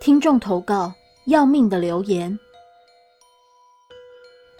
[0.00, 0.90] 听众投稿：
[1.26, 2.38] 要命的留言。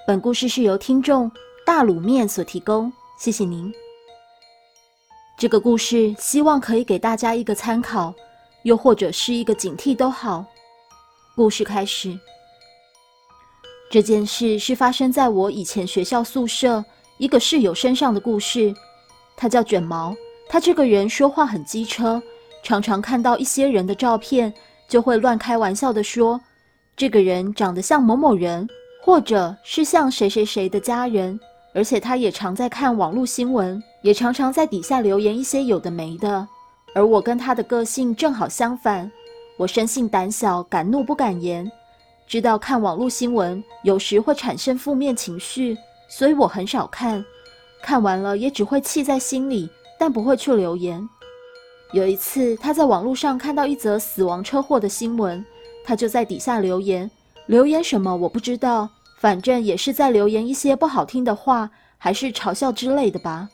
[0.07, 1.33] 本故事是由听众
[1.65, 3.73] 大卤面所提供，谢谢您。
[5.39, 8.15] 这个故事希望可以给大家一个参考，
[8.65, 10.45] 又或者是一个警惕都好。
[11.35, 12.15] 故事开始。
[13.91, 16.85] 这件事是发生在我以前学校宿舍
[17.17, 18.75] 一个室友身上的故事。
[19.39, 20.15] 他叫卷毛，
[20.51, 22.23] 他这个人说话很机车，
[22.63, 24.53] 常常看到一些人的照片，
[24.91, 26.41] 就会乱开玩笑的说，
[26.97, 28.69] 这个人长得像某某人，
[29.01, 31.39] 或者是像谁谁谁的家人。
[31.73, 36.47] 而且他也常在看网络新闻，也常常在底下留言一些有的没的。
[36.97, 39.09] 而我跟他的个性正好相反，
[39.57, 41.71] 我生性胆小，敢怒不敢言，
[42.27, 47.25] 知道看网络新闻有时会产生负面情绪，所以我很少看。
[47.81, 51.09] 看完了也只会气在心里，但不会去留言。
[51.93, 55.45] 有一次，他在网络上看到一则死亡车祸的新闻，
[55.85, 57.11] 他就在底下留言。
[57.47, 58.89] 留言什么我不知道，
[59.19, 63.49] 反正也是在留言一些不好听的话，还是嘲笑之类的吧。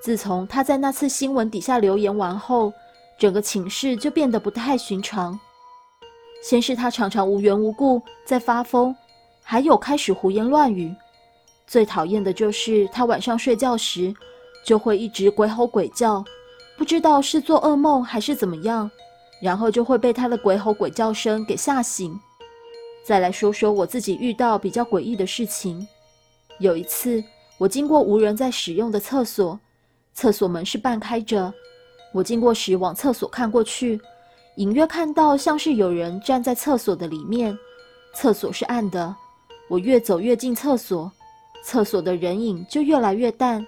[0.00, 2.72] 自从他在那次新闻底下留言完后，
[3.18, 5.38] 整个寝室就变得不太寻常。
[6.40, 8.94] 先是他常常无缘无故在发疯，
[9.42, 10.94] 还有开始胡言乱语。
[11.66, 14.14] 最讨厌的就是他晚上睡觉时，
[14.64, 16.24] 就会一直鬼吼鬼叫，
[16.78, 18.88] 不知道是做噩梦还是怎么样，
[19.42, 22.18] 然后就会被他的鬼吼鬼叫声给吓醒。
[23.04, 25.86] 再来说说我自己遇到比较诡异的事情。
[26.60, 27.22] 有一次，
[27.58, 29.58] 我经过无人在使用的厕所，
[30.14, 31.52] 厕所门是半开着，
[32.14, 34.00] 我经过时往厕所看过去，
[34.54, 37.58] 隐约看到像是有人站在厕所的里面，
[38.14, 39.14] 厕所是暗的，
[39.68, 41.10] 我越走越近厕所。
[41.64, 43.66] 厕所的人影就越来越淡。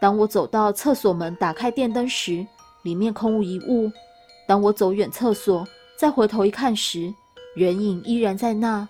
[0.00, 2.46] 当我走到厕所门，打开电灯时，
[2.82, 3.90] 里面空无一物。
[4.46, 5.66] 当我走远厕所，
[5.96, 7.12] 再回头一看时，
[7.54, 8.86] 人影依然在那。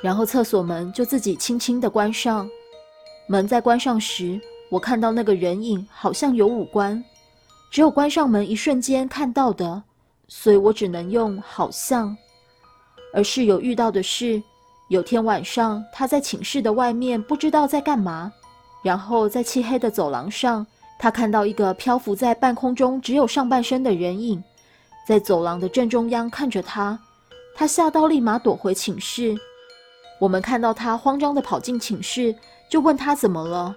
[0.00, 2.48] 然后厕所门就自己轻轻地关上。
[3.26, 7.02] 门在关上时，我看到那个人影好像有五官，
[7.70, 9.82] 只有关上门一瞬间看到的，
[10.28, 12.16] 所以我只能用好像。
[13.12, 14.42] 而室友遇到的是。
[14.88, 18.30] 有天晚上，他在寝室的外面不知道在干嘛，
[18.84, 20.64] 然后在漆黑的走廊上，
[20.98, 24.44] 他看到一个漂浮在半空中只有上半身的人影，
[25.08, 26.98] 在走廊的正中央看着他。
[27.56, 29.34] 他吓到，立马躲回寝室。
[30.20, 32.34] 我们看到他慌张地跑进寝室，
[32.70, 33.74] 就问他怎么了。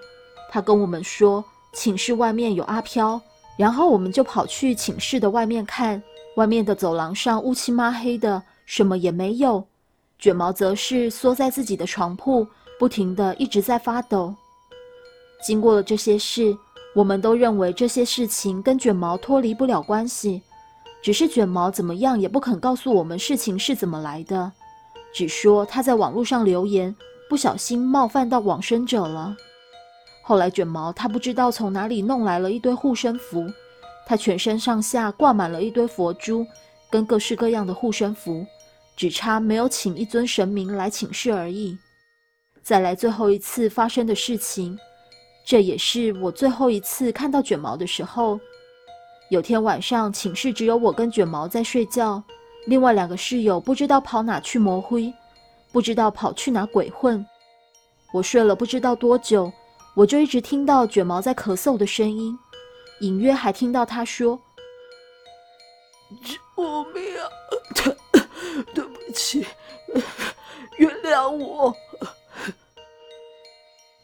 [0.52, 3.22] 他跟我们说寝室外面有阿飘，
[3.58, 6.04] 然后我们就跑去寝室的外面看，
[6.36, 9.66] 外面的走廊上乌漆抹黑的，什么也没有。
[10.20, 12.46] 卷毛则是缩在自己的床铺，
[12.78, 14.36] 不停的一直在发抖。
[15.42, 16.56] 经过了这些事，
[16.96, 20.42] 我们都认为这些事情跟卷毛脱离不了关系，
[21.02, 24.52] 只是卷毛怎么样也不肯告诉我们事情是怎么来的，
[25.14, 26.96] 只说他在网络上留言，
[27.30, 29.36] 不小心冒犯到往生者了。
[30.24, 33.48] 后来卷毛他不知道从哪里弄来了一堆护身符，
[34.06, 36.46] 他全身上下挂满了一堆佛珠，
[36.90, 38.46] 跟各式各样的护身符。
[38.98, 41.78] 只差没有请一尊神明来请示而已。
[42.64, 44.76] 再来最后一次发生的事情，
[45.48, 48.38] 这也是我最后一次看到卷毛的时候。
[49.30, 52.22] 有天晚上寝室只有我跟卷毛在睡觉，
[52.66, 55.14] 另外两个室友不知道跑哪去磨灰，
[55.72, 57.26] 不知道跑去哪鬼混。
[58.12, 59.50] 我睡了不知道多久，
[59.96, 62.38] 我就一直听到卷毛在咳嗽的声音，
[63.00, 64.38] 隐约还听到他说
[66.24, 67.24] ：“救命啊！”
[68.76, 69.46] 对不起，
[70.76, 71.74] 原谅我。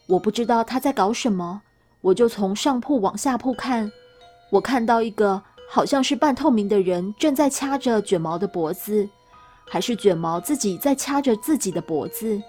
[0.06, 1.62] 我不知道他在搞什么，
[2.00, 3.90] 我就从上铺往下铺看。
[4.50, 9.08] 我看到一个好像是半透明的人正在掐着卷毛的脖子，
[9.66, 12.40] 还是卷毛自己在掐着自己的脖子？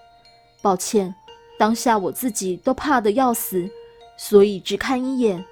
[0.62, 1.14] 抱歉，
[1.58, 3.70] 当下我自己都怕得要死，
[4.18, 5.44] 所以只看一眼，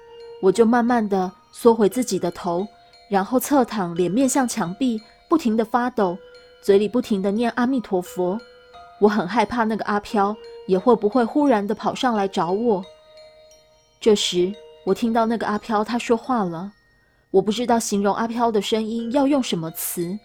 [0.42, 2.66] 我就慢慢的缩回自己的头，
[3.08, 6.18] 然后侧躺，脸面向墙壁，不停的发抖。
[6.62, 8.40] 嘴里不停的念阿弥陀佛，
[8.98, 10.34] 我很害怕那个阿飘
[10.66, 12.84] 也会不会忽然的跑上来找我。
[14.00, 14.52] 这时，
[14.84, 16.72] 我听到那个阿飘他说话了，
[17.30, 20.18] 我不知道形容阿飘的声音要用什么词。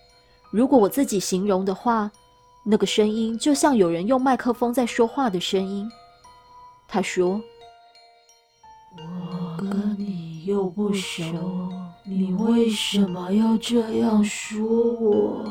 [0.52, 2.12] 如果我自己形容的话，
[2.66, 5.90] 那个声音就像有人用麦克风在说话的声音。
[6.88, 7.40] 他说
[8.98, 11.24] ：“我跟你又不熟，
[12.04, 15.46] 你为什么要这样说我？”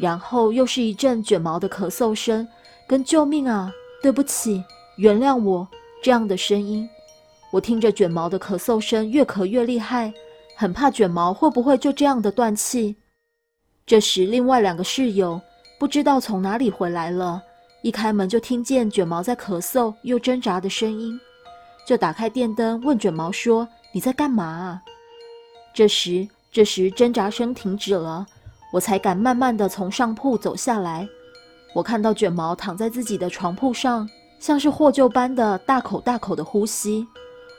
[0.00, 2.46] 然后又是一阵卷毛的咳嗽声，
[2.86, 3.70] 跟“救命啊，
[4.02, 4.64] 对不起，
[4.96, 5.68] 原谅我”
[6.02, 6.88] 这样的声音。
[7.52, 10.12] 我听着卷毛的咳嗽声越咳越厉害，
[10.56, 12.96] 很怕卷毛会不会就这样的断气。
[13.84, 15.40] 这时，另外两个室友
[15.78, 17.42] 不知道从哪里回来了，
[17.82, 21.20] 一开门就听见卷毛在咳嗽又挣扎的声音，
[21.84, 24.80] 就打开电灯问卷毛说：“你在干嘛？”
[25.74, 28.26] 这时，这时挣扎声停止了，
[28.72, 31.08] 我才敢慢慢的从上铺走下来。
[31.74, 34.08] 我看到卷毛躺在自己的床铺上，
[34.38, 37.06] 像是获救般的大口大口的呼吸。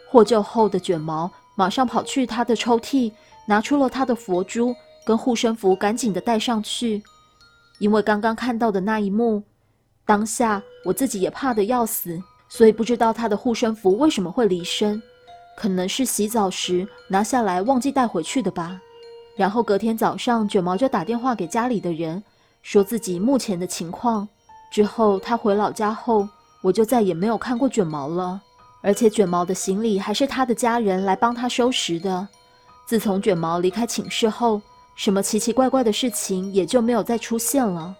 [0.09, 3.11] 获救后的卷毛马上跑去他的抽屉，
[3.45, 4.75] 拿出了他的佛珠。
[5.03, 7.01] 跟护身符赶紧的带上去，
[7.79, 9.41] 因为刚刚看到的那一幕，
[10.05, 15.01] 当下我自己也怕得要死，所以不知道他的护身符为什么会离身，
[15.57, 18.79] 可能是洗澡时拿下来忘记带回去的吧。
[19.35, 22.21] 然后隔天早上，卷毛就打电话给家里的人，
[22.61, 24.27] 说自己目前的情况。
[24.71, 26.27] 之后他回老家后，
[26.61, 28.41] 我就再也没有看过卷毛了，
[28.81, 32.27] 而且卷毛的行李还是他的家人来帮他收拾的。
[32.85, 34.61] 自从卷毛离开寝室后，
[34.95, 37.95] 什么奇奇怪怪的事情也就没有再出现了。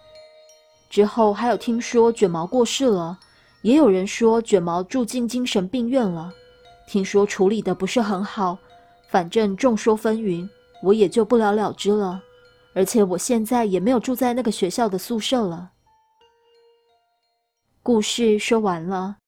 [0.90, 3.18] 之后还有听说卷毛过世了，
[3.62, 6.32] 也有人说卷毛住进精神病院了，
[6.86, 8.58] 听说处理的不是很好，
[9.08, 10.46] 反正众说纷纭，
[10.82, 12.22] 我也就不了了之了。
[12.74, 15.72] 而且我现在也没有住在那个学校的宿舍了。
[17.82, 19.18] 故事说完了。